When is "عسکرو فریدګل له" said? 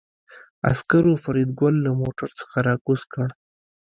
0.69-1.91